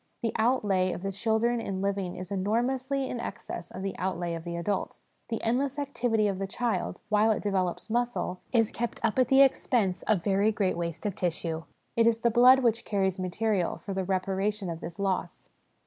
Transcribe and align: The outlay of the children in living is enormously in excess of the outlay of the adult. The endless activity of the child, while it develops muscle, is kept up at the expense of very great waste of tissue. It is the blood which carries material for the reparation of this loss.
The 0.23 0.33
outlay 0.35 0.91
of 0.93 1.03
the 1.03 1.11
children 1.11 1.61
in 1.61 1.79
living 1.79 2.15
is 2.15 2.31
enormously 2.31 3.07
in 3.07 3.19
excess 3.19 3.69
of 3.69 3.83
the 3.83 3.95
outlay 3.99 4.33
of 4.33 4.43
the 4.43 4.55
adult. 4.55 4.97
The 5.29 5.43
endless 5.43 5.77
activity 5.77 6.27
of 6.27 6.39
the 6.39 6.47
child, 6.47 6.99
while 7.09 7.29
it 7.29 7.43
develops 7.43 7.87
muscle, 7.87 8.39
is 8.51 8.71
kept 8.71 8.99
up 9.05 9.19
at 9.19 9.27
the 9.27 9.43
expense 9.43 10.01
of 10.07 10.23
very 10.23 10.51
great 10.51 10.75
waste 10.75 11.05
of 11.05 11.13
tissue. 11.13 11.65
It 11.95 12.07
is 12.07 12.21
the 12.21 12.31
blood 12.31 12.61
which 12.63 12.83
carries 12.83 13.19
material 13.19 13.77
for 13.77 13.93
the 13.93 14.03
reparation 14.03 14.71
of 14.71 14.79
this 14.81 14.97
loss. 14.97 15.49